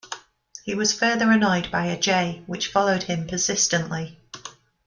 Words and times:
He 0.63 0.73
was 0.73 0.95
further 0.97 1.29
annoyed 1.29 1.69
by 1.69 1.85
a 1.85 1.95
jay, 1.95 2.41
which 2.47 2.71
followed 2.71 3.03
him 3.03 3.27
persistently. 3.27 4.17